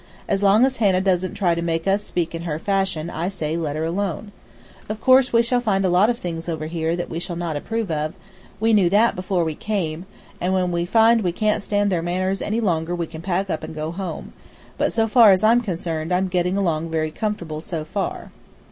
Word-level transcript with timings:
As 0.27 0.41
long 0.41 0.65
as 0.65 0.77
Hannah 0.77 0.99
doesn't 0.99 1.35
try 1.35 1.53
to 1.53 1.61
make 1.61 1.87
us 1.87 2.03
speak 2.03 2.33
in 2.33 2.41
her 2.41 2.57
fashion 2.57 3.07
I 3.11 3.27
say 3.27 3.55
let 3.55 3.75
her 3.75 3.83
alone. 3.83 4.31
Of 4.89 4.99
course, 4.99 5.31
we 5.31 5.43
shall 5.43 5.61
find 5.61 5.85
a 5.85 5.89
lot 5.91 6.09
of 6.09 6.17
things 6.17 6.49
over 6.49 6.65
here 6.65 6.95
that 6.95 7.07
we 7.07 7.19
shall 7.19 7.35
not 7.35 7.55
approve 7.55 7.91
of 7.91 8.15
we 8.59 8.73
knew 8.73 8.89
that 8.89 9.15
before 9.15 9.43
we 9.43 9.53
came 9.53 10.07
and 10.41 10.55
when 10.55 10.71
we 10.71 10.85
find 10.85 11.21
we 11.21 11.31
can't 11.31 11.61
stand 11.61 11.91
their 11.91 11.99
ways 12.01 12.07
and 12.07 12.17
manners 12.19 12.41
any 12.41 12.59
longer 12.59 12.95
we 12.95 13.05
can 13.05 13.21
pack 13.21 13.47
up 13.51 13.61
and 13.63 13.75
go 13.75 13.91
home, 13.91 14.33
but 14.75 14.91
so 14.91 15.07
far 15.07 15.29
as 15.29 15.43
I'm 15.43 15.61
concerned 15.61 16.11
I'm 16.11 16.29
getting 16.29 16.57
along 16.57 16.89
very 16.89 17.11
comfortable 17.11 17.61
so 17.61 17.85
far." 17.85 18.31